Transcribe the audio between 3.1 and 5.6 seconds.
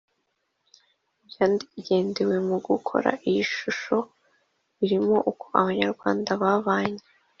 iyi shusho birimo uko